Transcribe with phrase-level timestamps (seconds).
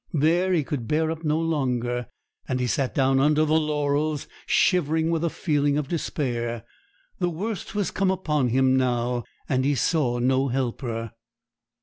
[0.15, 2.07] There he could bear up no longer,
[2.47, 6.63] and he sat down under the laurels, shivering with a feeling of despair.
[7.19, 11.11] The worst was come upon him now, and he saw no helper.